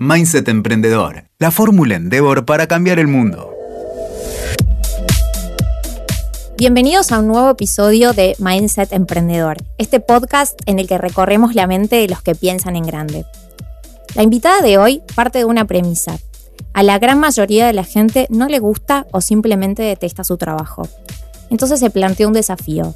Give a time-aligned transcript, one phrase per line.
[0.00, 3.52] Mindset Emprendedor, la fórmula Endeavor para cambiar el mundo.
[6.56, 11.66] Bienvenidos a un nuevo episodio de Mindset Emprendedor, este podcast en el que recorremos la
[11.66, 13.26] mente de los que piensan en grande.
[14.14, 16.16] La invitada de hoy parte de una premisa.
[16.74, 20.86] A la gran mayoría de la gente no le gusta o simplemente detesta su trabajo.
[21.50, 22.94] Entonces se planteó un desafío.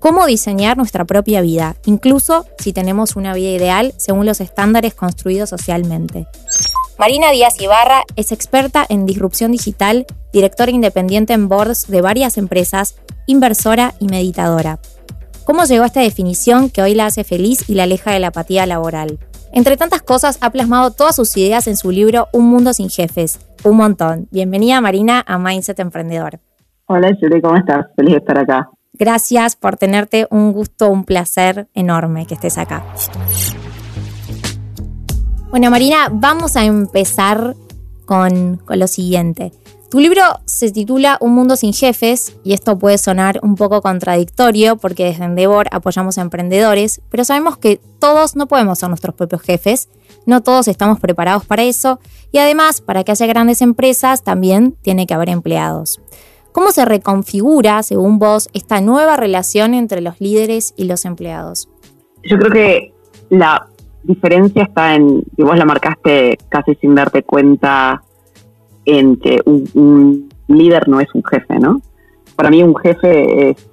[0.00, 5.50] ¿Cómo diseñar nuestra propia vida, incluso si tenemos una vida ideal según los estándares construidos
[5.50, 6.28] socialmente?
[7.00, 12.96] Marina Díaz Ibarra es experta en disrupción digital, directora independiente en boards de varias empresas,
[13.26, 14.78] inversora y meditadora.
[15.44, 18.28] ¿Cómo llegó a esta definición que hoy la hace feliz y la aleja de la
[18.28, 19.18] apatía laboral?
[19.52, 23.40] Entre tantas cosas, ha plasmado todas sus ideas en su libro Un Mundo Sin Jefes.
[23.64, 24.28] Un montón.
[24.30, 26.38] Bienvenida, Marina, a Mindset Emprendedor.
[26.86, 27.86] Hola, Julie, ¿cómo estás?
[27.96, 28.70] Feliz de estar acá.
[28.98, 32.84] Gracias por tenerte, un gusto, un placer enorme que estés acá.
[35.50, 37.54] Bueno, Marina, vamos a empezar
[38.04, 39.52] con, lo siguiente.
[39.88, 44.76] Tu libro se titula Un mundo sin jefes y esto puede sonar un poco contradictorio
[44.76, 49.42] porque desde Endeavor apoyamos a emprendedores, pero sabemos que todos no podemos ser nuestros propios
[49.42, 49.88] jefes,
[50.26, 52.00] no todos estamos preparados para eso
[52.32, 56.00] y además para que haya grandes empresas también tiene que haber empleados.
[56.58, 61.68] ¿Cómo se reconfigura, según vos, esta nueva relación entre los líderes y los empleados?
[62.24, 62.92] Yo creo que
[63.30, 63.68] la
[64.02, 68.02] diferencia está en, y vos la marcaste casi sin darte cuenta,
[68.84, 71.80] en que un, líder no es un jefe, ¿no?
[72.34, 73.70] Para mí un jefe es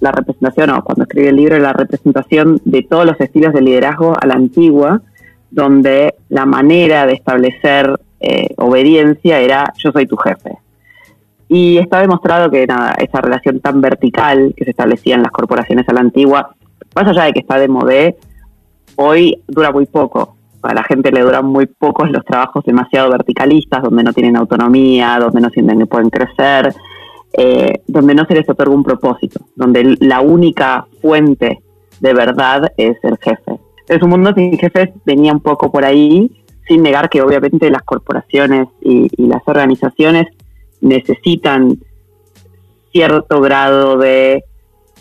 [0.00, 4.16] la representación, o cuando escribí el libro, la representación de todos los estilos de liderazgo
[4.18, 5.02] a la antigua,
[5.50, 10.61] donde la manera de establecer eh, obediencia era yo soy tu jefe.
[11.54, 15.86] Y está demostrado que nada, esa relación tan vertical que se establecía en las corporaciones
[15.86, 16.54] a la antigua,
[16.94, 18.16] más allá de que está de modé,
[18.96, 20.36] hoy dura muy poco.
[20.62, 25.18] A la gente le duran muy pocos los trabajos demasiado verticalistas, donde no tienen autonomía,
[25.20, 26.74] donde no sienten que pueden crecer,
[27.34, 31.60] eh, donde no se les otorga un propósito, donde la única fuente
[32.00, 33.60] de verdad es el jefe.
[33.88, 36.30] Es un mundo sin jefes venía un poco por ahí,
[36.66, 40.28] sin negar que obviamente las corporaciones y, las organizaciones
[40.82, 41.78] necesitan
[42.92, 44.44] cierto grado de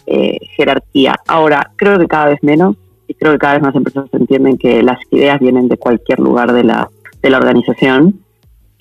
[0.06, 1.16] eh, jerarquía.
[1.28, 2.78] Ahora, creo que cada vez menos,
[3.08, 6.54] y creo que cada vez más empresas entienden que las ideas vienen de cualquier lugar
[6.54, 6.90] de la,
[7.22, 8.22] de la organización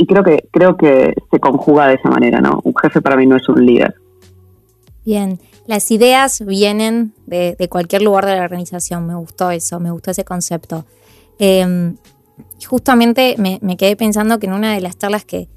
[0.00, 2.60] y creo que creo que se conjuga de esa manera, ¿no?
[2.64, 3.94] Un jefe para mí no es un líder.
[5.04, 9.06] Bien, las ideas vienen de, cualquier lugar de la organización.
[9.06, 10.86] Me gustó eso, me gustó ese concepto.
[11.38, 11.96] Em,
[12.66, 15.48] justamente me, quedé pensando que en una de las charlas que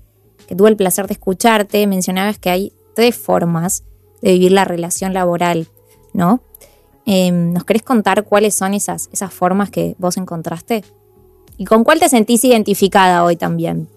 [0.55, 3.83] tuve el placer de escucharte mencionabas que hay tres formas
[4.21, 5.67] de vivir la relación laboral,
[6.13, 6.41] ¿no?
[7.05, 10.83] Em, ¿Nos querés contar cuáles son esas, esas formas que vos encontraste?
[11.57, 13.87] ¿Y con cuál te sentís identificada hoy también?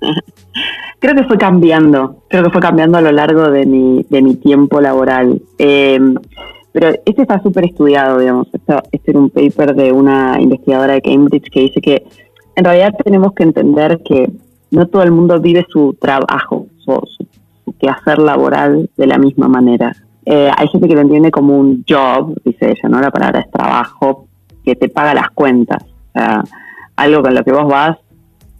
[0.98, 4.34] Creo que fue cambiando, creo que fue cambiando a lo largo de mi, de mi
[4.34, 5.42] tiempo laboral.
[5.58, 6.14] Em,
[6.72, 8.48] pero este está súper estudiado, digamos.
[8.90, 12.06] Este era un paper de una investigadora de Cambridge que dice que
[12.56, 14.30] en realidad tenemos que entender que
[14.76, 17.00] no todo el mundo vive su trabajo, su,
[17.64, 19.96] su quehacer laboral de la misma manera.
[20.26, 23.00] Eh, hay gente que lo entiende como un job, dice ella, ¿no?
[23.00, 24.28] La palabra es trabajo,
[24.62, 25.82] que te paga las cuentas.
[25.82, 26.44] O sea,
[26.94, 27.96] algo con lo que vos vas,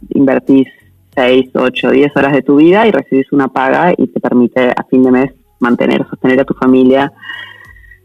[0.09, 0.67] invertís
[1.15, 4.83] 6, 8, 10 horas de tu vida y recibís una paga y te permite a
[4.89, 7.13] fin de mes mantener, sostener a tu familia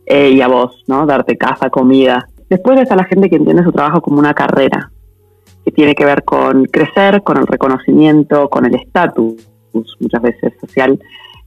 [0.05, 1.07] eh, y a vos, ¿no?
[1.07, 2.29] Darte casa, comida.
[2.51, 4.93] Después está la gente que entiende su trabajo como una carrera,
[5.65, 9.49] que tiene que ver con crecer, con el reconocimiento, con el estatus,
[10.01, 10.99] muchas veces social.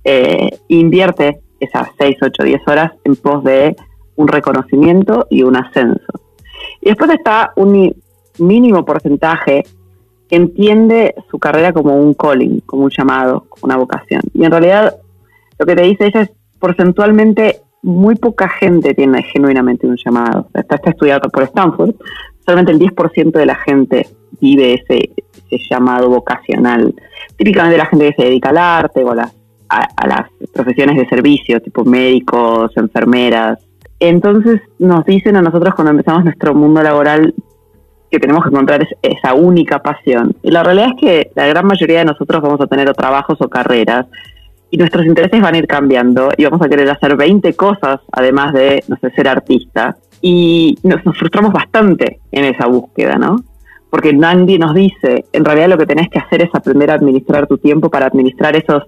[0.03, 3.75] Eh, invierte esas 6, 8, 10 horas en pos de
[4.15, 6.13] un reconocimiento y un ascenso.
[6.81, 7.95] Y después está un
[8.39, 9.63] mínimo porcentaje
[10.29, 14.21] que entiende su carrera como un calling, como un llamado, una vocación.
[14.33, 14.95] Y en realidad
[15.59, 20.47] lo que te dice ella es porcentualmente muy poca gente tiene genuinamente un llamado.
[20.55, 21.93] Está, está estudiado por Stanford,
[22.45, 24.07] solamente el 10% de la gente
[24.39, 25.09] vive ese,
[25.69, 26.93] llamado vocacional.
[27.37, 29.35] Típicamente la gente que se dedica al arte o a las
[29.69, 33.59] a, las profesiones de servicio, tipo médicos, enfermeras.
[33.99, 37.33] Entonces nos dicen a nosotros cuando empezamos nuestro mundo laboral
[38.11, 40.35] que tenemos que encontrar esa única pasión.
[40.43, 43.49] Y la realidad es que la gran mayoría de nosotros vamos a tener trabajos o
[43.49, 44.05] carreras
[44.69, 48.53] y nuestros intereses van a ir cambiando y vamos a querer hacer 20 cosas además
[48.53, 49.97] de, no sé, ser artista.
[50.21, 53.37] Y nos, nos frustramos bastante en esa búsqueda, ¿no?
[53.89, 57.47] Porque nadie nos dice, en realidad lo que tenés que hacer es aprender a administrar
[57.47, 58.83] tu tiempo para administrar esos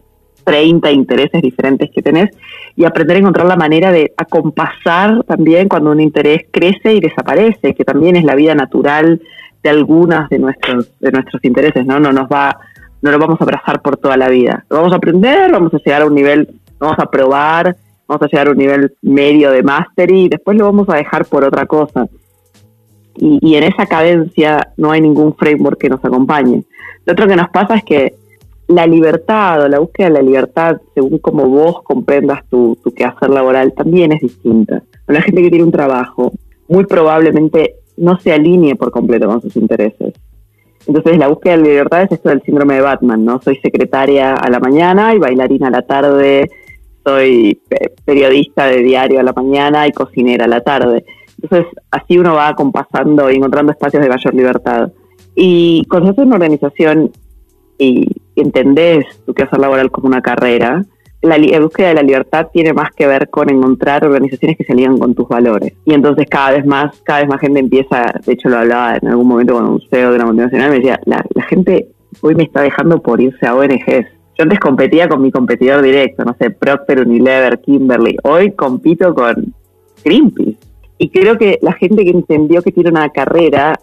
[0.48, 2.30] 30 intereses diferentes que tenés
[2.76, 7.76] y aprender a encontrar la manera de acompasar también cuando un interés crece y desaparece,
[7.76, 9.22] que también es la vida natural
[9.62, 12.00] de algunas de nuestros, de nuestros intereses, ¿no?
[12.00, 12.58] No nos va,
[13.02, 14.66] no lo vamos a abrazar por toda la vida.
[14.70, 16.48] Lo vamos a aprender, vamos a llegar a un nivel,
[16.80, 17.76] vamos a probar,
[18.08, 21.26] vamos a llegar a un nivel medio de mastery y después lo vamos a dejar
[21.26, 22.08] por otra cosa.
[23.16, 26.64] Y, y en esa cadencia no hay ningún framework que nos acompañe.
[27.06, 28.16] Lo otro que nos pasa es que
[28.68, 33.30] la libertad o la búsqueda de la libertad, según como vos comprendas tu, tu quehacer
[33.30, 34.84] laboral, también es distinta.
[35.08, 36.34] La gente que tiene un trabajo
[36.68, 40.14] muy probablemente no se alinee por completo con sus intereses.
[40.86, 43.42] Entonces la búsqueda de la libertad es esto del síndrome de Batman, ¿no?
[43.42, 46.50] Soy secretaria a la mañana y bailarina a la tarde,
[47.08, 47.62] soy
[48.04, 51.06] periodista de diario a la mañana y cocinera a la tarde.
[51.42, 54.92] Entonces así uno va compasando y encontrando espacios de mayor libertad.
[55.36, 57.12] Y cuando haces una organización
[57.78, 60.84] y entendés tu quehacer laboral como una carrera,
[61.22, 64.98] la, búsqueda de la libertad tiene más que ver con encontrar organizaciones que se alinean
[64.98, 65.74] con tus valores.
[65.86, 69.08] Y entonces cada vez más, cada vez más gente empieza, de hecho lo hablaba en
[69.08, 71.88] algún momento con un CEO de una multinacional, me decía, la, gente
[72.22, 74.17] hoy me está dejando por irse a ONGs.
[74.38, 78.18] Yo antes competía con mi competidor directo, no sé, Procter, Unilever, Kimberly.
[78.24, 79.54] Hoy compito con
[80.06, 80.58] Greenpeace.
[81.00, 83.80] Y creo que la gente que entendió que tiene una carrera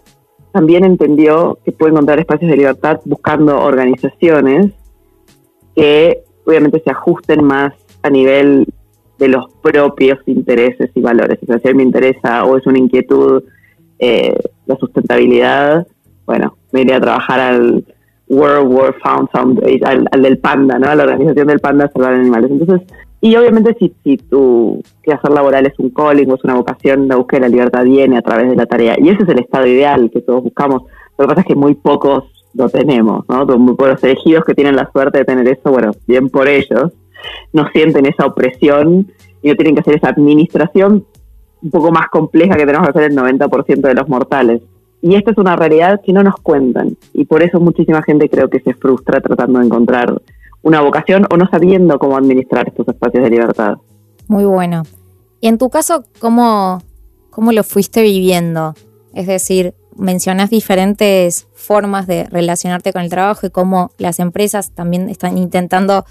[0.53, 4.71] también entendió que puede encontrar espacios de libertad buscando organizaciones
[5.75, 7.73] que obviamente se ajusten más
[8.03, 8.65] a nivel
[9.19, 11.39] de los propios intereses y valores.
[11.43, 13.43] O sea, si a mí me interesa o es una inquietud
[13.99, 15.85] eh, la sustentabilidad,
[16.25, 17.85] bueno, me iré a trabajar al
[18.27, 19.29] World War Found
[19.85, 20.87] al, al, del Panda, ¿no?
[20.87, 22.51] A la organización del Panda Salvar Animales.
[22.51, 22.87] Entonces,
[23.21, 27.15] y obviamente si, si tu quehacer laboral es un calling o es una vocación, la
[27.15, 28.95] búsqueda de la libertad viene a través de la tarea.
[28.99, 30.83] Y ese es el estado ideal que todos buscamos.
[31.17, 33.45] Lo que pasa es que muy pocos lo tenemos, ¿no?
[33.45, 36.91] Los elegidos que tienen la suerte de tener eso, bueno, bien por ellos,
[37.53, 39.07] no sienten esa opresión
[39.41, 41.05] y no tienen que hacer esa administración
[41.61, 44.61] un poco más compleja que tenemos que hacer el 90% de los mortales.
[45.01, 48.49] Y esta es una realidad que no nos cuentan y por eso muchísima gente creo
[48.49, 50.21] que se frustra tratando de encontrar
[50.63, 53.75] una vocación o no sabiendo cómo administrar estos espacios de libertad.
[54.27, 54.83] Muy bueno.
[55.39, 56.81] Y en tu caso, ¿cómo,
[57.29, 58.73] cómo lo fuiste viviendo?
[59.13, 65.09] Es decir, mencionas diferentes formas de relacionarte con el trabajo y cómo las empresas también
[65.09, 66.05] están intentando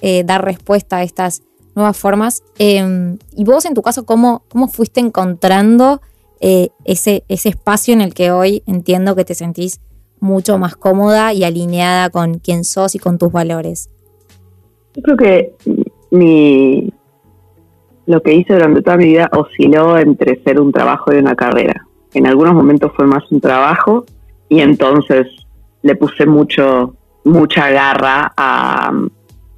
[0.00, 1.42] eh, dar respuesta a estas
[1.74, 2.42] nuevas formas.
[2.58, 6.00] Em, y vos, en tu caso, ¿cómo, cómo fuiste encontrando
[6.40, 9.80] eh, ese, ese espacio en el que hoy entiendo que te sentís
[10.20, 13.90] mucho más cómoda y alineada con quién sos y con tus valores?
[14.94, 15.54] Yo creo que
[16.10, 16.92] mi
[18.06, 21.86] lo que hice durante toda mi vida osciló entre ser un trabajo y una carrera.
[22.12, 24.04] En algunos momentos fue más un trabajo
[24.48, 25.28] y entonces
[25.82, 28.90] le puse mucho mucha garra a,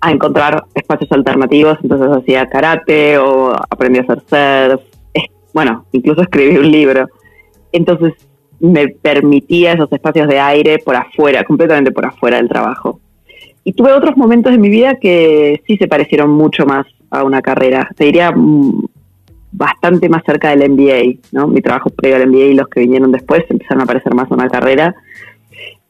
[0.00, 4.82] a encontrar espacios alternativos, entonces hacía karate o aprendí a hacer surf,
[5.52, 7.08] bueno, incluso escribí un libro.
[7.72, 8.14] Entonces
[8.60, 13.00] me permitía esos espacios de aire por afuera, completamente por afuera del trabajo.
[13.64, 17.42] Y tuve otros momentos de mi vida que sí se parecieron mucho más a una
[17.42, 17.88] carrera.
[17.96, 18.84] Te diría mm,
[19.52, 21.46] bastante más cerca del MBA, ¿no?
[21.46, 24.34] Mi trabajo previo al MBA y los que vinieron después empezaron a parecer más a
[24.34, 24.94] una carrera.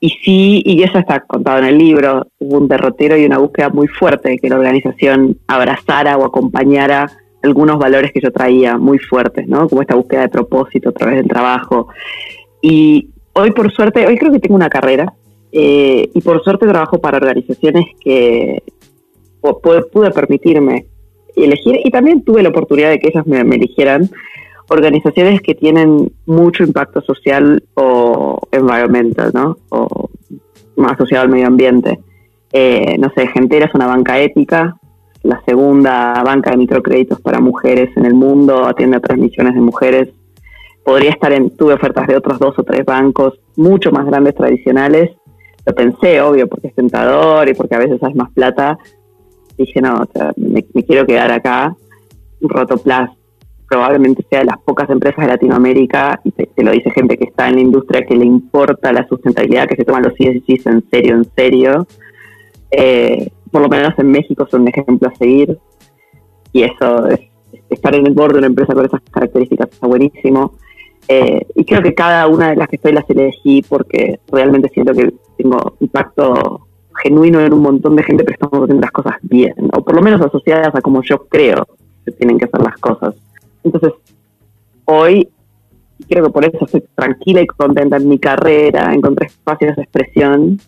[0.00, 3.69] Y sí, y eso está contado en el libro, hubo un derrotero y una búsqueda
[3.69, 7.06] muy fuerte de que la organización abrazara o acompañara
[7.42, 9.68] algunos valores que yo traía muy fuertes, ¿no?
[9.68, 11.88] Como esta búsqueda de propósito a través del trabajo.
[12.60, 15.12] Y hoy, por suerte, hoy creo que tengo una carrera
[15.50, 18.62] eh, y por suerte trabajo para organizaciones que
[19.92, 20.87] pude, permitirme
[21.34, 24.08] elegir y también tuve la oportunidad de que ellas me, eligieran
[24.68, 29.56] organizaciones que tienen mucho impacto social o environmental, ¿no?
[29.68, 30.11] O
[30.76, 31.99] más asociado al medio ambiente.
[32.52, 34.76] Eh, no sé, Gentera es una banca ética,
[35.23, 39.61] la segunda banca de microcréditos para mujeres en el mundo, atiende a tres millones de
[39.61, 40.09] mujeres
[40.85, 45.11] podría estar en, tuve ofertas de otros dos o tres bancos mucho más grandes tradicionales.
[45.64, 48.79] Lo pensé, obvio, porque es tentador y porque a veces hay más plata.
[49.57, 50.05] Dije, no,
[50.37, 51.76] me, quiero quedar acá.
[52.41, 53.11] Rotoplas
[53.69, 57.49] probablemente sea de las pocas empresas de Latinoamérica, y te, lo dice gente que está
[57.49, 61.14] en la industria, que le importa la sustentabilidad, que se toman los ESGs en serio,
[61.14, 61.87] en serio.
[62.71, 65.59] Eh, por lo menos en México son un ejemplo a seguir.
[66.52, 67.21] Y eso, es,
[67.71, 70.54] estar en el borde de una empresa con esas características está buenísimo.
[71.06, 74.92] Eh, y creo que cada una de las que estoy las elegí porque realmente siento
[74.94, 76.66] que tengo impacto
[77.02, 80.02] genuino en un montón de gente, pero estamos haciendo las cosas bien, o por lo
[80.02, 81.66] menos asociadas a como yo creo
[82.04, 83.14] que tienen que hacer las cosas.
[83.64, 83.92] Entonces,
[84.85, 85.28] hoy
[86.09, 90.59] creo que por eso estoy tranquila y contenta en mi carrera, encontré espacios de expresión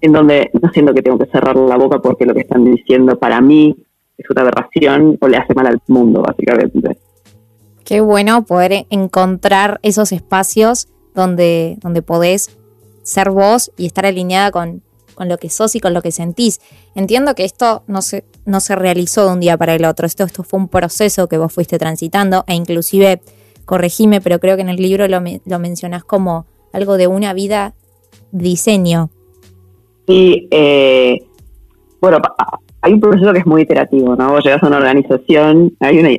[0.00, 3.18] en donde no siento que tengo que cerrar la boca porque lo que están diciendo
[3.18, 3.76] para mí
[4.18, 6.98] es una aberración o le hace mal al mundo, básicamente.
[7.84, 12.56] Qué bueno poder encontrar esos espacios donde, donde podés
[13.02, 14.82] ser vos y estar alineada con,
[15.14, 16.60] con lo que sos y con lo que sentís.
[16.94, 20.24] Entiendo que esto no se, no se realizó de un día para el otro, esto,
[20.24, 23.20] esto fue un proceso que vos fuiste transitando e inclusive,
[23.64, 27.74] corregime, pero creo que en el libro lo, lo mencionás como algo de una vida
[28.32, 29.10] diseño.
[30.06, 31.18] Sí, eh,
[32.00, 32.18] bueno,
[32.82, 34.30] hay un proceso que es muy iterativo, ¿no?
[34.30, 36.10] Vos llegas a una organización, hay una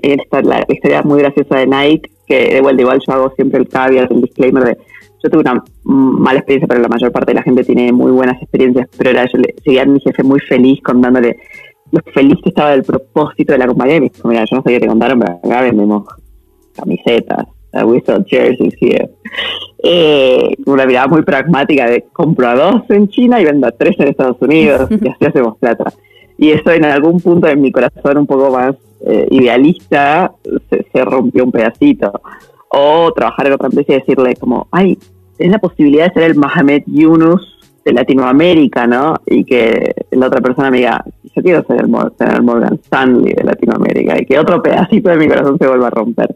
[0.42, 4.12] la historia muy graciosa de Nike, que de vuelta igual yo hago siempre el caveat,
[4.12, 4.78] el disclaimer de
[5.24, 8.40] yo tuve una mala experiencia, pero la mayor parte de la gente tiene muy buenas
[8.42, 11.38] experiencias, pero era, yo le seguía a mi jefe muy feliz contándole
[11.92, 14.64] lo feliz que estaba del propósito de la compañía y me dijo, mira, yo no
[14.64, 16.06] sabía que contaron, pero acá vendemos
[16.76, 17.48] camisetas,
[17.86, 19.10] we sell jerseys here.
[19.84, 23.96] Eh, una mirada muy pragmática de compro a dos en China y vendo a tres
[24.00, 25.94] en Estados Unidos y así hacemos plata.
[26.38, 30.32] Y eso en algún punto de mi corazón un poco más eh, idealista
[30.70, 32.12] se, se rompió un pedacito
[32.70, 34.98] o trabajar en otra empresa y decirle como, ay,
[35.38, 39.16] es la posibilidad de ser el Mohamed Yunus de Latinoamérica, ¿no?
[39.26, 41.04] Y que la otra persona me diga,
[41.36, 45.58] yo quiero ser el, Morgan Stanley de Latinoamérica y que otro pedacito de mi corazón
[45.58, 46.36] se vuelva a romper.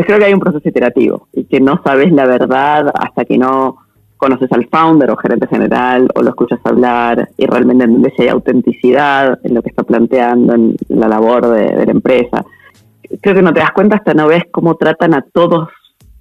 [0.00, 3.76] Creo que hay un proceso iterativo y que no sabes la verdad hasta que no
[4.16, 8.28] conoces al founder o gerente general o lo escuchas hablar y realmente entiendes si hay
[8.28, 12.44] autenticidad en lo que está planteando en la labor de la empresa.
[13.20, 15.68] Creo que no te das cuenta hasta no ves cómo tratan a todos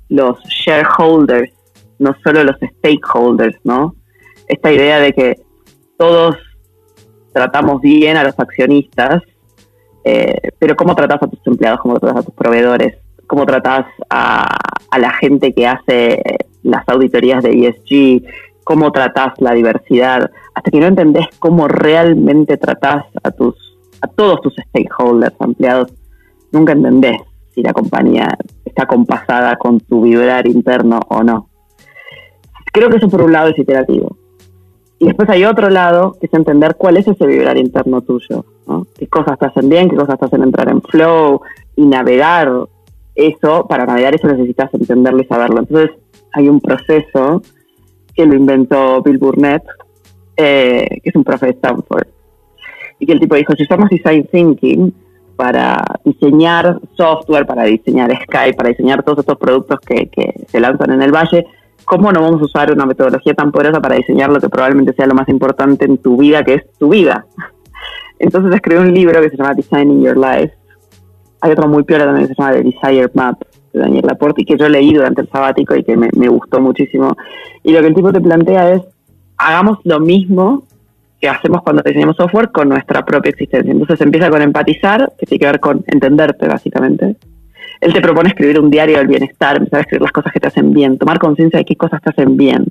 [0.10, 1.54] los shareholders,
[2.00, 3.96] no solo los stakeholders, ¿no?
[4.48, 5.36] Esta idea de que
[5.98, 6.36] todos
[7.32, 9.22] tratamos bien a los accionistas,
[10.04, 12.98] eh, pero cómo tratas a tus empleados, cómo tratas a tus proveedores,
[13.32, 14.46] cómo tratas a,
[15.00, 16.22] la gente que hace
[16.64, 18.30] las auditorías de ESG,
[18.66, 23.56] cómo tratas la diversidad, hasta que no entendés cómo realmente tratas a tus
[24.02, 25.94] a todos tus stakeholders, empleados,
[26.52, 27.22] nunca entendés
[27.56, 31.48] si la compañía está compasada con tu vibrar interno o no.
[32.74, 34.18] Creo que eso por un lado es iterativo.
[35.00, 38.44] Y después hay otro lado, que es entender cuál es ese vibrar interno tuyo.
[38.98, 41.42] ¿Qué cosas te hacen bien, qué cosas te hacen entrar en flow
[41.78, 42.68] y navegar
[43.16, 43.68] eso.
[43.68, 45.60] Para navegar eso necesitas entenderlo y saberlo.
[45.60, 45.92] Entonces
[46.34, 47.42] hay un proceso
[48.14, 49.64] que lo inventó Bill Burnett,
[50.38, 52.08] eh, que es un profe de Stanford.
[53.00, 54.94] Y que el tipo dijo, si usamos design thinking,
[55.42, 60.08] para diseñar software, para diseñar Skype, para diseñar todos estos productos que,
[60.48, 61.48] se lanzan en el valle,
[61.84, 65.08] ¿cómo no vamos a usar una metodología tan poderosa para diseñar lo que probablemente sea
[65.08, 67.26] lo más importante en tu vida, que es tu vida?
[68.20, 70.54] Entonces escribí un libro que se llama Designing Your Life.
[71.42, 73.42] Hay otro muy peor también que se llama The Desire Map
[73.74, 77.16] de Daniel Laporte y que yo leí durante el sabático y que me, gustó muchísimo.
[77.64, 78.82] Y lo que el tipo te plantea es,
[79.38, 80.64] hagamos lo mismo
[81.20, 83.72] que hacemos cuando diseñamos software con nuestra propia existencia.
[83.72, 87.16] Entonces empieza con empatizar, que tiene que ver con entenderte básicamente.
[87.80, 90.48] Él te propone escribir un diario del bienestar, empezar a escribir las cosas que te
[90.48, 92.66] hacen bien, tomar conciencia de qué cosas te hacen bien.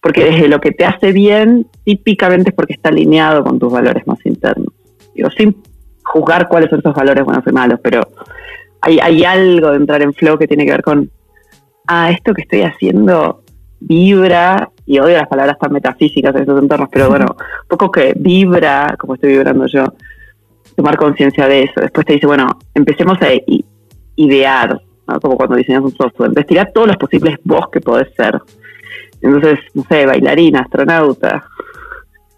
[0.00, 4.06] Porque desde lo que te hace bien, típicamente es porque está alineado con tus valores
[4.06, 4.72] más internos.
[5.14, 5.54] Digo, sin
[6.10, 8.00] juzgar cuáles son esos valores buenos y malos, pero
[8.80, 11.10] hay, hay algo de entrar en flow que tiene que ver con,
[11.86, 13.42] ah, esto que estoy haciendo
[13.80, 17.26] vibra, y odio las palabras tan metafísicas en esos entornos, pero bueno,
[17.68, 19.84] poco que vibra, como estoy vibrando yo,
[20.76, 21.80] tomar conciencia de eso.
[21.80, 23.28] Después te dice, bueno, empecemos a
[24.16, 24.80] idear,
[25.22, 28.40] como cuando diseñas un software, investigar todos los posibles vos que podés ser.
[29.20, 31.44] Entonces, no sé, bailarina, astronauta,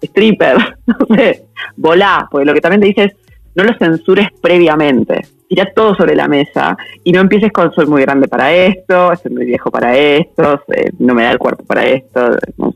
[0.02, 3.21] stripper, no sé, volá, porque lo que también te dice es,
[3.54, 8.00] no lo censures previamente tira todo sobre la mesa y no empieces con soy muy
[8.00, 10.62] grande para esto, soy muy viejo para esto,
[10.98, 12.74] no me da el cuerpo para esto, no,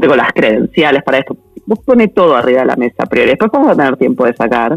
[0.00, 1.36] tengo las credenciales para esto.
[1.66, 4.76] Vos pones todo arriba de la mesa pero después vamos a tener tiempo de sacar.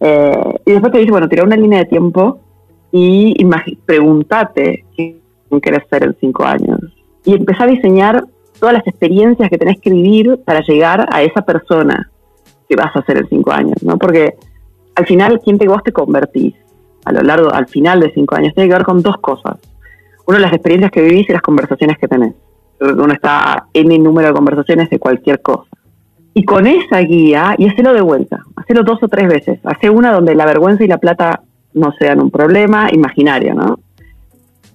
[0.00, 2.40] Eh, y después te dice, bueno, tira una línea de tiempo
[2.90, 3.46] y
[3.84, 5.16] pregúntate qué
[5.62, 6.80] querés ser en cinco años.
[7.24, 8.24] Y empezá a diseñar
[8.58, 12.10] todas las experiencias que tenés que vivir para llegar a esa persona
[12.68, 13.96] que vas a ser en cinco años, ¿no?
[13.98, 14.34] Porque
[14.96, 16.54] al final, ¿quién te vos te convertís?
[17.04, 19.56] A lo largo, al final de cinco años, tiene que ver con dos cosas.
[20.26, 22.34] Uno, las experiencias que vivís y las conversaciones que tenés.
[22.80, 25.68] Uno está en el número de conversaciones de cualquier cosa.
[26.34, 29.60] Y con esa guía, y hacelo de vuelta, hacelo dos o tres veces.
[29.64, 31.42] Hace una donde la vergüenza y la plata
[31.74, 33.78] no sean un problema imaginario, ¿no?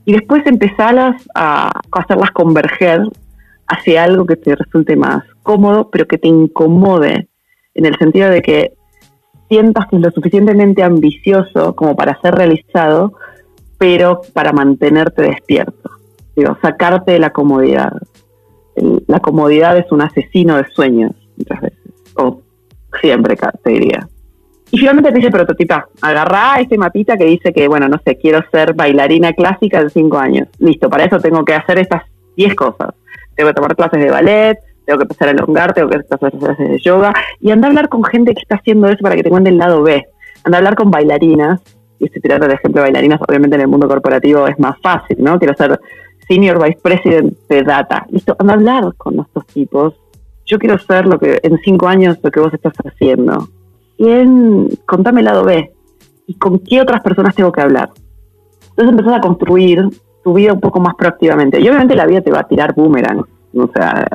[0.06, 3.02] Y después empezarlas a hacerlas converger
[3.68, 7.28] hacia algo que te resulte más cómodo, pero que te incomode,
[7.74, 8.74] en el sentido de que
[9.52, 13.12] sientas que es lo suficientemente ambicioso como para ser realizado,
[13.78, 15.90] pero para mantenerte despierto.
[16.38, 17.92] Digo, sacarte de la comodidad.
[19.08, 21.80] la comodidad es un asesino de sueños, muchas veces.
[22.16, 22.42] O
[23.02, 24.08] siempre, te diría.
[24.72, 28.42] Y finalmente te dice prototipa, agarrá este mapita que dice que, bueno, no sé, quiero
[28.54, 30.48] ser bailarina clásica de cinco años.
[30.60, 32.04] Listo, para eso tengo que hacer estas
[32.38, 32.94] 10 cosas.
[33.36, 36.70] Tengo que tomar clases de ballet, tengo que empezar a elongar, tengo que hacer clases
[36.70, 39.30] de yoga y anda a hablar con gente que está haciendo eso para que te
[39.30, 40.06] cuente el lado B.
[40.44, 41.62] Anda a hablar con bailarinas,
[42.00, 45.18] y estoy tirando el ejemplo de bailarinas, obviamente en el mundo corporativo es más fácil,
[45.20, 45.38] ¿no?
[45.38, 45.80] Quiero ser
[46.28, 48.06] Senior Vice President de Data.
[48.10, 49.94] Listo, anda a hablar con estos tipos.
[50.46, 53.48] Yo quiero ser lo que en cinco años lo que vos estás haciendo.
[53.98, 55.72] Y en, contame el lado B.
[56.26, 57.92] ¿Y con qué otras personas tengo que hablar?
[58.70, 59.90] Entonces empezás a construir
[60.24, 61.60] tu vida un poco más proactivamente.
[61.60, 63.24] Y obviamente la vida te va a tirar boomerang.
[63.54, 64.08] O sea,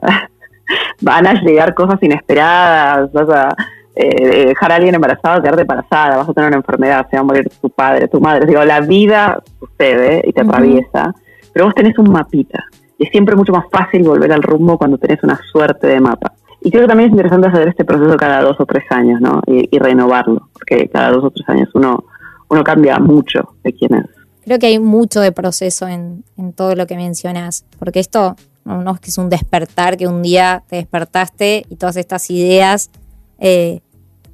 [1.00, 3.56] van a llegar cosas inesperadas, vas a
[3.98, 7.24] eh, dejar a alguien embarazado, quedarte embarazada, vas a tener una enfermedad, se va a
[7.24, 8.46] morir tu padre, tu madre.
[8.46, 11.14] Digo, la vida sucede y te atraviesa,
[11.52, 12.62] pero vos tenés un mapita.
[12.98, 16.32] Y es siempre mucho más fácil volver al rumbo cuando tenés una suerte de mapa.
[16.60, 19.40] Y creo que también es interesante hacer este proceso cada dos o tres años, ¿no?
[19.46, 22.04] Y, renovarlo, porque cada dos o tres años uno,
[22.48, 24.04] uno cambia mucho de quién es.
[24.44, 28.36] Creo que hay mucho de proceso en, en todo lo que mencionas, porque esto
[28.66, 32.90] no, es que es un despertar, que un día te despertaste y todas estas ideas
[33.38, 33.80] eh,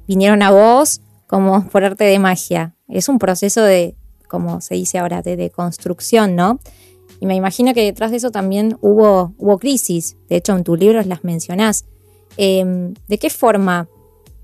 [0.07, 2.75] vinieron a vos como por arte de magia.
[2.87, 3.95] Es un proceso de,
[4.27, 6.59] como se dice ahora, de, construcción, ¿no?
[7.19, 10.17] Y me imagino que detrás de eso también hubo, hubo crisis.
[10.29, 11.85] De hecho, en tus libros las mencionás.
[12.35, 13.87] Em, ¿De qué forma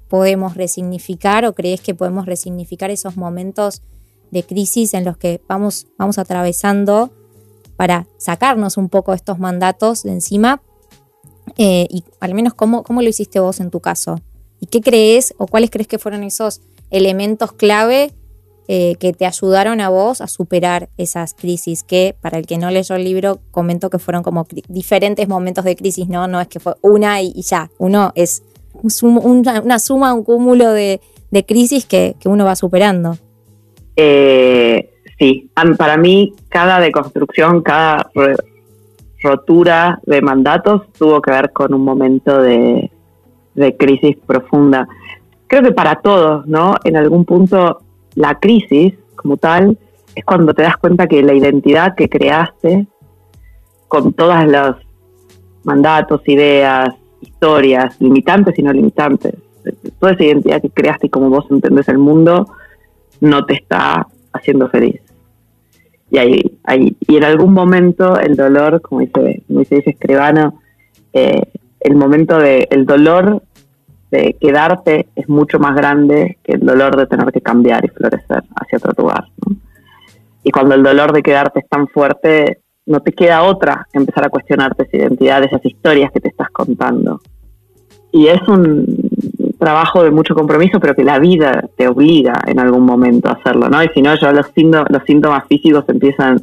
[0.07, 3.81] podemos resignificar o crees que podemos resignificar esos momentos
[4.29, 7.11] de crisis en los que vamos, vamos atravesando
[7.79, 10.61] para sacarnos un poco estos mandatos de encima?
[11.57, 14.19] Eh, y al menos cómo, cómo lo hiciste vos en tu caso.
[14.59, 16.59] ¿Y qué crees o cuáles crees que fueron esos
[16.91, 18.11] elementos clave
[18.67, 21.83] eh, que te ayudaron a vos a superar esas crisis?
[21.83, 25.77] Que para el que no leyó el libro, comento que fueron como diferentes momentos de
[25.77, 26.27] crisis, ¿no?
[26.27, 27.71] No es que fue una y, ya.
[27.77, 28.43] Uno es
[29.01, 30.99] una, suma, un cúmulo de,
[31.47, 33.17] crisis que, uno va superando.
[33.95, 38.09] Eh, sí, para mí cada deconstrucción, cada
[39.21, 42.89] rotura de mandatos tuvo que ver con un momento de,
[43.53, 44.87] de crisis profunda.
[45.47, 46.75] Creo que para todos, ¿no?
[46.83, 47.79] En algún punto
[48.15, 49.77] la crisis como tal
[50.15, 52.87] es cuando te das cuenta que la identidad que creaste
[53.87, 54.75] con todos los
[55.63, 59.35] mandatos, ideas, historias, limitantes y no limitantes,
[59.99, 62.47] toda esa identidad que creaste y como vos entendés el mundo,
[63.19, 65.01] no te está haciendo feliz.
[66.11, 70.59] Y, ahí, ahí, y en algún momento el dolor, como dice, como dice, Escribano,
[71.13, 71.43] eh,
[71.79, 73.43] el momento de el dolor
[74.11, 78.43] de quedarte es mucho más grande que el dolor de tener que cambiar y florecer
[78.55, 79.25] hacia otro lugar.
[80.43, 84.25] Y cuando el dolor de quedarte es tan fuerte, no te queda otra que empezar
[84.25, 87.21] a cuestionarte esa identidad, esas historias que te estás contando.
[88.11, 88.85] Y es un
[89.59, 93.69] trabajo de mucho compromiso, pero que la vida te obliga en algún momento a hacerlo,
[93.69, 93.83] ¿no?
[93.83, 96.39] Y si no, ya los, los síntomas físicos empiezan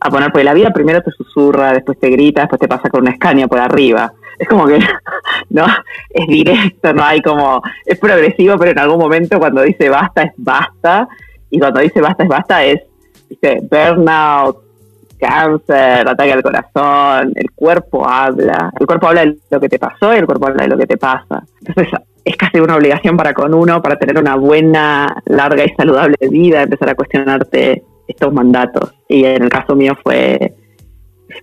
[0.00, 3.02] a poner, porque la vida primero te susurra, después te grita, después te pasa con
[3.02, 4.12] una escaña por arriba.
[4.38, 4.78] Es como que,
[5.50, 5.64] ¿no?
[6.10, 10.32] Es directo, no hay como, es progresivo, pero en algún momento cuando dice basta es
[10.36, 11.08] basta,
[11.48, 12.82] y cuando dice basta es basta es,
[13.30, 14.58] dice, burnout,
[15.18, 20.12] cáncer, ataque al corazón, el cuerpo habla, el cuerpo habla de lo que te pasó
[20.12, 21.44] y el cuerpo habla de lo que te pasa.
[21.60, 21.92] Entonces
[22.26, 26.62] es casi una obligación para con uno, para tener una buena, larga y saludable vida,
[26.62, 28.92] empezar a cuestionarte estos mandatos.
[29.08, 30.52] Y en el caso mío fue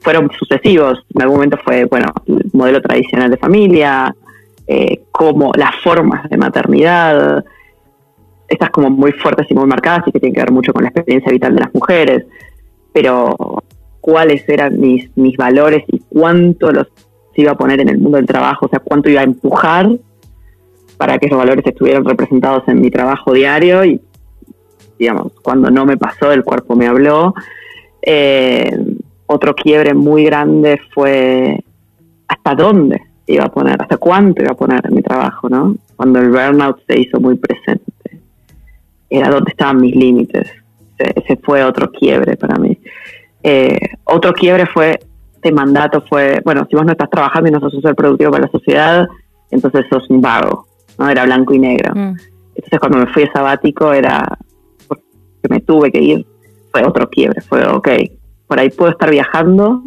[0.02, 1.06] fueron sucesivos.
[1.16, 4.14] En algún momento fue, bueno, el modelo tradicional de familia,
[4.68, 7.46] eh, como las formas de maternidad,
[8.50, 10.90] estas como muy fuertes y muy marcadas y que tienen que ver mucho con la
[10.90, 12.26] experiencia vital de las mujeres,
[12.92, 13.64] pero
[14.02, 16.88] cuáles eran mis, mis valores y cuánto los
[17.36, 19.90] iba a poner en el mundo del trabajo, o sea, cuánto iba a empujar
[21.04, 24.00] para que esos valores estuvieran representados en mi trabajo diario y
[24.98, 27.34] digamos, cuando no me pasó, el cuerpo me habló.
[28.02, 28.74] Eh,
[29.26, 31.62] otro quiebre muy grande fue
[32.26, 35.76] hasta dónde iba a poner, hasta cuánto iba a poner en mi trabajo, ¿no?
[35.98, 37.84] Cuando el burnout se hizo muy presente.
[39.10, 40.50] Era donde estaban mis límites.
[40.98, 42.80] Ese, fue otro quiebre para mí.
[43.44, 45.02] Eh, otro quiebre fue,
[45.36, 48.32] este mandato fue, bueno, si vos no estás trabajando y no sos un ser productivo
[48.32, 49.06] para la sociedad,
[49.52, 50.66] entonces sos un vago,
[50.98, 51.10] ¿no?
[51.10, 51.94] Era blanco y negro.
[51.94, 52.16] Mm.
[52.56, 54.38] Entonces cuando me fui a sabático era,
[55.42, 56.26] que me tuve que ir,
[56.72, 57.88] fue otro quiebre, fue, ok,
[58.48, 59.84] por ahí puedo estar viajando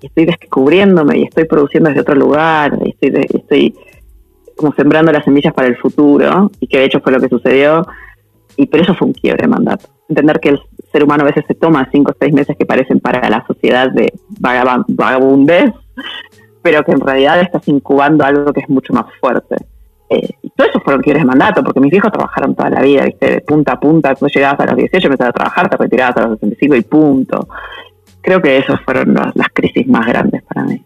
[0.00, 3.74] y estoy descubriéndome y estoy produciendo desde otro lugar, y estoy, estoy
[4.56, 7.86] como sembrando las semillas para el futuro, y que de hecho fue lo que sucedió,
[8.56, 9.88] y pero eso fue un quiebre de mandato.
[10.08, 10.60] Entender que el
[10.92, 13.90] ser humano a veces se toma cinco o seis meses que parecen para la sociedad
[13.90, 15.72] de vagabundez,
[16.62, 19.56] pero que en realidad estás incubando algo que es mucho más fuerte.
[20.10, 23.30] Eh, todo eso fueron quiebres de mandato, porque mis hijos trabajaron toda la vida, ¿viste?
[23.30, 26.20] de punta a punta, tú llegabas a los 18, empezabas a trabajar, te retirabas a
[26.28, 27.48] los 65 y punto.
[28.20, 30.84] creo que esas fueron las crisis más grandes para mí.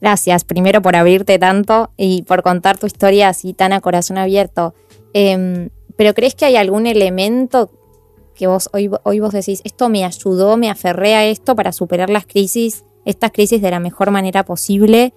[0.00, 4.74] Gracias, primero por abrirte tanto y por contar tu historia así tan a corazón abierto.
[5.12, 7.70] Em, pero ¿crees que hay algún elemento
[8.34, 12.10] que vos hoy, hoy vos decís, esto me ayudó, me aferré a esto para superar
[12.10, 15.12] las crisis, estas crisis de la mejor manera posible?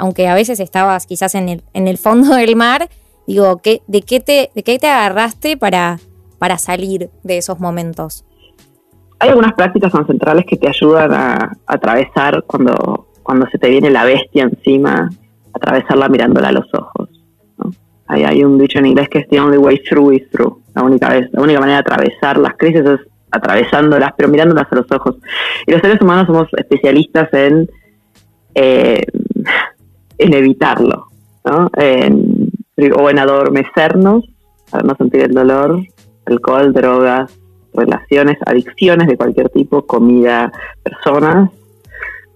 [0.00, 2.88] Aunque a veces estabas quizás en el, en el fondo del mar,
[3.26, 5.98] digo, ¿qué, de, qué te, ¿de qué te agarraste para,
[6.38, 8.24] para salir de esos momentos?
[9.18, 14.04] Hay algunas prácticas ancestrales que te ayudan a atravesar cuando cuando se te viene la
[14.04, 15.08] bestia encima,
[15.52, 17.08] atravesarla mirándola a los ojos.
[18.08, 20.60] Hay, un dicho en inglés que es the only way through is through.
[20.74, 24.74] La única, vez, la única manera de atravesar las crisis es atravesándolas, pero mirándolas a
[24.74, 25.18] los ojos.
[25.64, 27.70] Y los seres humanos somos especialistas en,
[28.56, 29.02] eh,
[30.20, 31.06] en evitarlo,
[31.44, 31.70] ¿no?
[32.96, 34.24] o en adormecernos
[34.70, 35.82] para no sentir el dolor,
[36.26, 37.38] alcohol, drogas,
[37.72, 40.52] relaciones, adicciones de cualquier tipo, comida,
[40.82, 41.50] personas,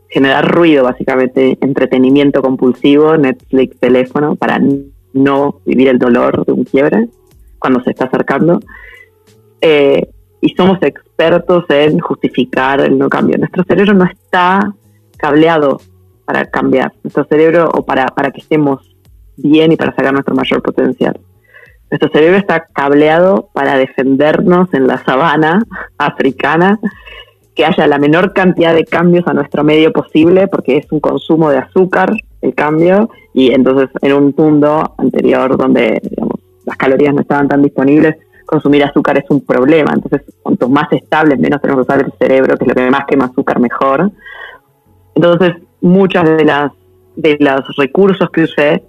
[0.08, 4.60] generar ruido, básicamente, entretenimiento compulsivo, Netflix, teléfono, para
[5.12, 7.08] no vivir el dolor de un quiebre
[7.58, 8.60] cuando se está acercando.
[9.60, 10.08] Eh,
[10.40, 13.38] y somos expertos en justificar el no cambio.
[13.38, 14.74] Nuestro cerebro no está
[15.16, 15.80] cableado
[16.24, 16.92] para cambiar.
[17.02, 18.94] Nuestro cerebro, o para, para que estemos
[19.36, 21.18] bien y para sacar nuestro mayor potencial.
[21.90, 25.62] Nuestro cerebro está cableado para defendernos en la sabana
[25.98, 26.78] africana
[27.54, 31.50] que haya la menor cantidad de cambios a nuestro medio posible, porque es un consumo
[31.50, 36.02] de azúcar el cambio, y entonces en un mundo anterior donde
[36.66, 39.92] las calorías no estaban tan disponibles, consumir azúcar es un problema.
[39.94, 43.06] Entonces, cuanto más estable, menos tenemos que usar el cerebro, que es lo que más
[43.06, 44.10] quema azúcar, mejor.
[45.14, 45.54] Entonces,
[45.84, 46.72] muchas de las
[47.16, 48.84] de los recursos que usé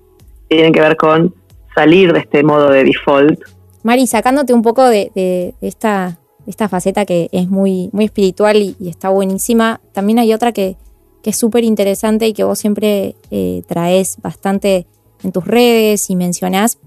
[0.47, 1.36] tienen que ver con
[1.75, 3.39] salir de este modo de default.
[3.84, 9.10] Mari, sacándote un poco de esta esta faceta que es muy, muy espiritual y, está
[9.10, 9.81] buenísima.
[9.91, 10.77] También hay otra que,
[11.23, 14.86] es súper interesante y que vos siempre eh, traes bastante
[15.23, 16.77] en tus redes y mencionás,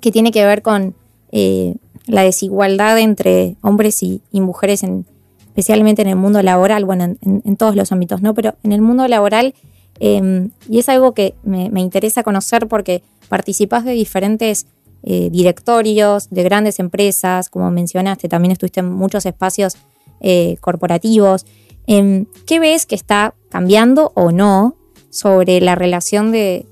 [0.00, 0.96] que tiene que ver con
[1.30, 1.76] eh,
[2.08, 5.06] la desigualdad entre hombres y, mujeres, en,
[5.52, 8.32] especialmente en el mundo laboral, bueno, en, todos los ámbitos, ¿no?
[8.32, 9.54] Pero en el mundo laboral,
[10.00, 14.66] em, y es algo que me, me interesa conocer porque participás de diferentes
[15.04, 19.76] eh, directorios de grandes empresas, como mencionaste, también estuviste en muchos espacios
[20.20, 21.44] eh, corporativos.
[21.88, 24.76] Em, ¿Qué ves que está cambiando o no
[25.10, 26.66] sobre la relación de,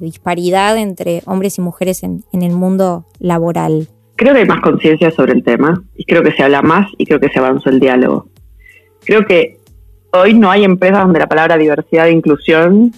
[0.00, 3.88] disparidad entre hombres y mujeres en, el mundo laboral?
[4.16, 7.06] Creo que hay más conciencia sobre el tema y creo que se habla más y
[7.06, 8.28] creo que se avanzó el diálogo.
[9.04, 9.58] Creo que
[10.12, 12.92] hoy no hay empresas donde la palabra diversidad e inclusión,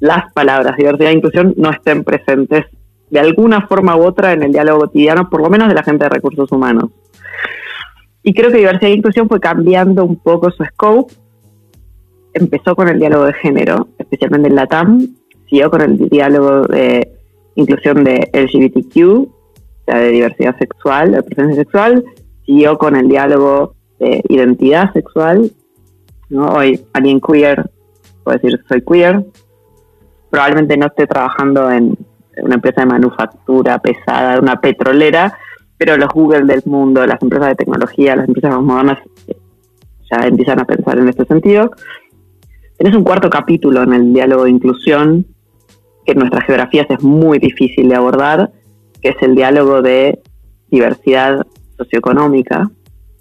[0.00, 2.66] las palabras diversidad e inclusión no estén presentes
[3.10, 6.04] de alguna forma u otra en el diálogo cotidiano, por lo menos de la gente
[6.04, 6.90] de recursos humanos.
[8.22, 11.14] Y creo que diversidad e inclusión fue cambiando un poco su scope.
[12.34, 15.08] Empezó con el diálogo de género, especialmente en la TAM,
[15.48, 17.10] siguió con el diálogo de
[17.56, 19.28] inclusión de LGBTQ,
[19.84, 22.04] sea, de diversidad sexual, de presencia sexual,
[22.44, 25.50] siguió con el diálogo de identidad sexual.
[26.28, 26.46] ¿no?
[26.46, 27.70] Hoy alguien queer
[28.22, 29.24] puede decir soy queer,
[30.30, 31.96] probablemente no esté trabajando en
[32.42, 35.36] una empresa de manufactura pesada, una petrolera,
[35.76, 39.36] pero los Google del mundo, las empresas de tecnología, las empresas más modernas eh,
[40.10, 41.70] ya empiezan a pensar en este sentido.
[42.78, 45.26] Tenés un cuarto capítulo en el diálogo de inclusión,
[46.04, 48.50] que en nuestras geografías es muy difícil de abordar,
[49.02, 50.20] que es el diálogo de
[50.70, 52.70] diversidad socioeconómica,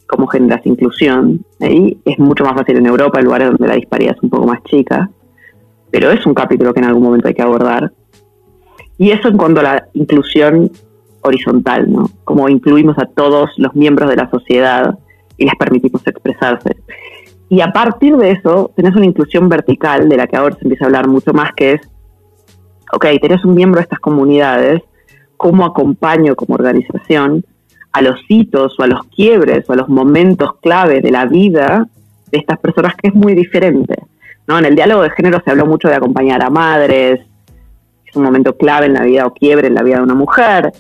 [0.08, 1.44] cómo generas inclusión.
[1.60, 4.46] Ahí es mucho más fácil en Europa, en lugares donde la disparidad es un poco
[4.46, 5.10] más chica,
[5.90, 7.92] pero es un capítulo que en algún momento hay que abordar
[9.02, 10.70] y eso en cuanto a la inclusión
[11.22, 12.08] horizontal, ¿no?
[12.24, 14.96] Como incluimos a todos los miembros de la sociedad
[15.38, 16.78] y les permitimos expresarse.
[17.50, 20.86] Y a partir de eso, tenés una inclusión vertical de la que ahora se empieza
[20.86, 21.82] a hablar mucho más, que es,
[22.94, 24.84] ok, tenés un miembro de estas comunidades,
[25.42, 27.44] ¿cómo acompaño como organización
[27.94, 31.88] a los hitos o a los quiebres o a los momentos clave de la vida
[32.32, 33.96] de estas personas que es muy diferente?
[34.46, 34.60] ¿no?
[34.60, 37.22] En el diálogo de género se habló mucho de acompañar a madres,
[38.06, 40.74] es un momento clave en la vida o quiebre en la vida de una mujer.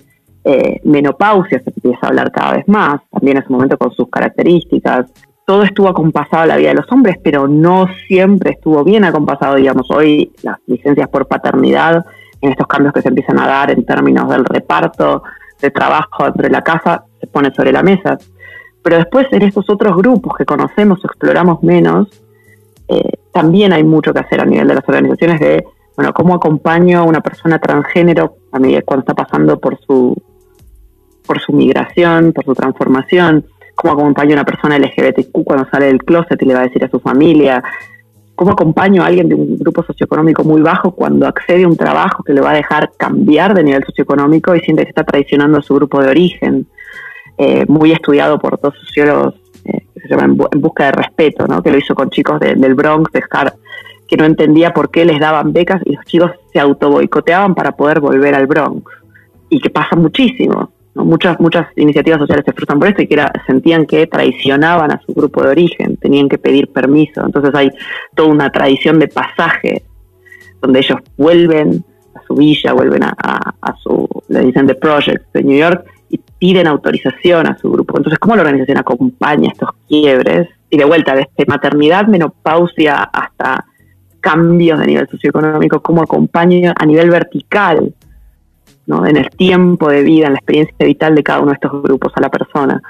[0.44, 4.10] Eh, menopausia se empieza a hablar cada vez más, también es un momento con sus
[4.10, 5.08] características.
[5.44, 9.56] Todo estuvo acompasado a la vida de los hombres, pero no siempre estuvo bien acompasado,
[9.56, 12.06] digamos, hoy las licencias por paternidad,
[12.42, 15.24] en estos cambios que se empiezan a dar en términos del reparto
[15.62, 18.18] de trabajo entre la casa, se pone sobre la mesa.
[18.84, 22.08] Pero después en estos otros grupos que conocemos o exploramos menos,
[22.88, 25.64] eh, también hay mucho que hacer a nivel de las organizaciones de
[25.96, 30.16] bueno, cómo acompaño a una persona transgénero a medida cuando está pasando por su
[31.26, 36.04] por su migración, por su transformación, cómo acompaño a una persona LGBTQ cuando sale del
[36.04, 37.64] closet y le va a decir a su familia,
[38.42, 42.24] cómo acompaño a alguien de un grupo socioeconómico muy bajo cuando accede a un trabajo
[42.24, 45.62] que le va a dejar cambiar de nivel socioeconómico y siente que está traicionando a
[45.62, 46.66] su grupo de origen,
[47.38, 51.62] eh, muy estudiado por dos sociólogos eh, que se llaman En Busca de Respeto, ¿no?
[51.62, 53.12] que lo hizo con chicos del Bronx,
[54.08, 58.00] que no entendía por qué les daban becas y los chicos se autoboicoteaban para poder
[58.00, 58.92] volver al Bronx.
[59.50, 60.72] Y que pasa muchísimo.
[60.94, 65.14] Muchas, muchas iniciativas sociales se frustran por eso y que sentían que traicionaban a su
[65.14, 67.26] grupo de origen, tenían que pedir permiso.
[67.26, 67.70] Entonces hay
[68.14, 69.84] toda una tradición de pasaje
[70.62, 75.44] donde ellos vuelven a su villa, vuelven a, a, su, le dicen The Project de
[75.44, 77.98] New York y piden autorización a su grupo.
[77.98, 80.50] Entonces, ¿cómo la organización acompaña estos quiebres?
[80.70, 83.66] Y de vuelta, desde maternidad, menopausia hasta
[84.20, 87.94] cambios de nivel socioeconómico, cómo acompaña a nivel vertical
[89.06, 92.12] en el tiempo de vida, en la experiencia vital de cada uno de estos grupos
[92.16, 92.82] a la persona.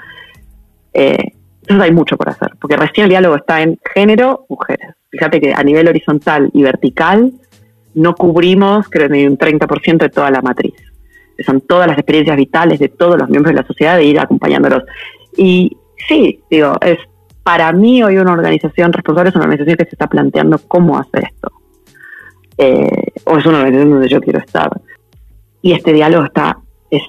[0.92, 4.94] Eh, entonces hay mucho por hacer, porque recién el diálogo está en género, mujeres.
[5.10, 7.32] Fíjate que a nivel horizontal y vertical
[7.94, 10.74] no cubrimos, creo, ni un 30% de toda la matriz.
[11.44, 14.84] Son todas las experiencias vitales de todos los miembros de la sociedad de ir acompañándolos.
[15.36, 15.76] Y
[16.08, 16.98] sí, digo, es
[17.42, 21.24] para mí hoy una organización responsable es una organización que se está planteando cómo hacer
[21.24, 21.52] esto.
[22.58, 24.70] Eh, o es una organización donde yo quiero estar
[25.62, 26.58] y este diálogo está
[26.90, 27.02] es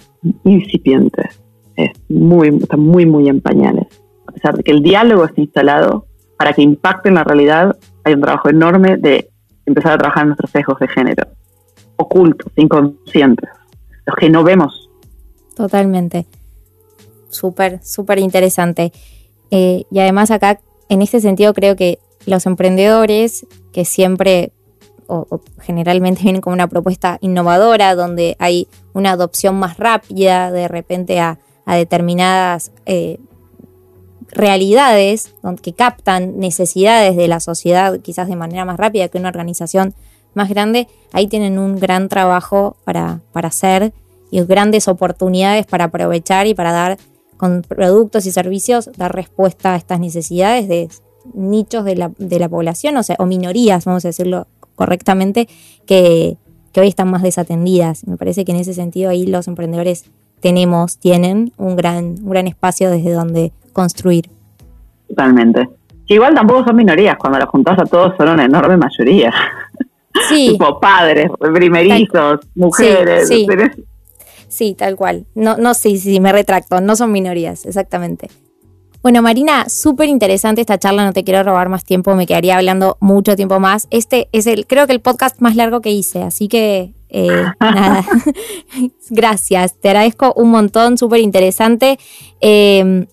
[0.46, 1.30] incipiente,
[1.76, 3.88] es muy, está muy, muy en pañales.
[4.26, 8.13] A pesar de que el diálogo está instalado para que impacte en la realidad, hay
[8.13, 9.30] un trabajo enorme de
[9.66, 11.28] empezar a trabajar en nuestros sesgos de género,
[11.98, 13.50] ocultos, inconscientes,
[14.06, 14.89] los que no vemos.
[15.56, 16.26] Totalmente.
[17.30, 18.94] Súper, súper interesante.
[19.52, 24.54] Eh, y además acá, en este sentido, creo que los emprendedores que siempre
[25.08, 31.20] o, generalmente vienen con una propuesta innovadora donde hay una adopción más rápida de repente
[31.20, 33.20] a, determinadas eh,
[34.30, 39.94] realidades que captan necesidades de la sociedad quizás de manera más rápida que una organización
[40.34, 43.94] más grande, ahí tienen un gran trabajo para, para hacer
[44.32, 46.98] y grandes oportunidades para aprovechar y para dar
[47.38, 50.89] con productos y servicios, dar respuesta a estas necesidades de
[51.34, 55.48] nichos de la, de la población, o sea, o minorías, vamos a decirlo correctamente
[55.86, 56.38] que,
[56.76, 58.08] hoy están más desatendidas.
[58.08, 60.10] Me parece que en ese sentido ahí los emprendedores
[60.40, 64.30] tenemos, tienen un gran, un gran espacio desde donde construir.
[65.08, 65.70] Totalmente.
[66.08, 69.32] igual tampoco son minorías, cuando las juntas a todos son una enorme mayoría.
[70.28, 70.50] Sí.
[70.52, 73.28] tipo padres, primerizos, mujeres.
[73.28, 73.48] Sí,
[74.48, 74.76] sí.
[74.76, 75.26] tal cual.
[75.36, 78.30] No, no, sí, sí, me retracto, no son minorías, exactamente.
[79.04, 82.96] Bueno, Marina, súper interesante esta charla, no te quiero robar más tiempo, me quedaría hablando
[83.02, 83.86] mucho tiempo más.
[83.92, 88.06] Este es el, creo que el podcast más largo que hice, así que eh, nada,
[89.10, 92.00] gracias, te agradezco un montón, súper interesante.
[92.39, 93.08] Em,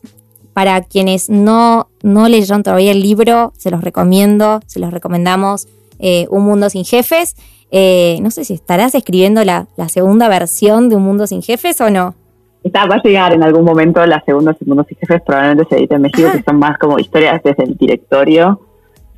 [0.52, 5.66] para quienes no, no leyeron todavía el libro, se los recomiendo, se los recomendamos,
[5.98, 7.34] eh, Un Mundo Sin Jefes.
[7.72, 11.80] Eh, no sé si estarás escribiendo la, la segunda versión de Un Mundo Sin Jefes
[11.80, 12.14] o no.
[12.62, 15.96] Está, va a llegar en algún momento la segunda, segundos y jefes, probablemente se edita
[15.96, 18.60] en México, que son más como historias desde el directorio.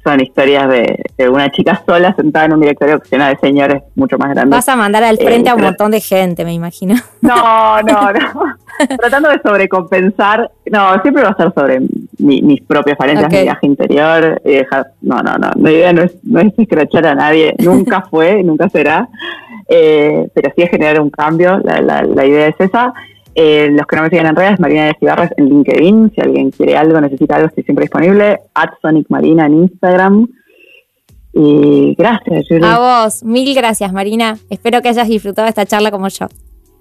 [0.04, 4.18] Son historias de, una chica sola sentada en un directorio que llena de señores mucho
[4.18, 4.50] más grandes.
[4.50, 6.96] Vas a mandar al frente a un eh, montón de gente, me imagino.
[7.20, 8.56] No, no, no.
[8.98, 10.50] Tratando de sobrecompensar.
[10.72, 11.80] No, siempre va a ser sobre
[12.18, 14.42] mis propias falencias, mi viaje interior.
[14.44, 15.50] Y dejar, no, no, no.
[15.54, 17.54] La idea no es, no es escrachar a nadie.
[17.60, 19.08] Nunca fue, nunca será.
[19.68, 21.60] Eh, pero sí es generar un cambio.
[21.62, 22.92] La, la, la idea es esa.
[23.34, 26.12] Eh, los que no me siguen en redes, Marina de Cibarres en LinkedIn.
[26.14, 28.40] Si alguien quiere algo, necesita algo, estoy siempre disponible.
[28.54, 30.28] At Sonic Marina en Instagram.
[31.34, 34.36] Y gracias, A vos, mil gracias, Marina.
[34.50, 36.26] Espero que hayas disfrutado esta charla como yo.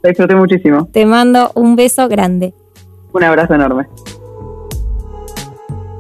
[0.01, 0.89] Te disfruté muchísimo.
[0.91, 2.53] Te mando un beso grande.
[3.13, 3.87] Un abrazo enorme.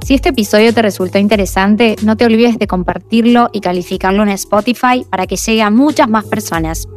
[0.03, 5.05] Si este episodio te resultó interesante, no te olvides de compartirlo y calificarlo en Spotify
[5.09, 6.87] para que llegue a muchas más personas.